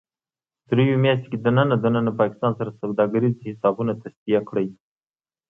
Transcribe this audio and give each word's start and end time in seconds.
دریو 0.67 1.01
میاشتو 1.03 1.27
کې 1.31 1.37
دننه 1.45 1.75
ـ 1.77 1.81
دننه 1.83 2.11
پاکستان 2.21 2.51
سره 2.59 2.77
سوداګریز 2.81 3.33
حسابونه 3.45 3.93
تصفیه 4.01 4.39
کړئ 4.49 4.67